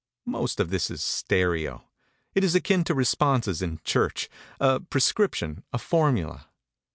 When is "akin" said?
2.55-2.83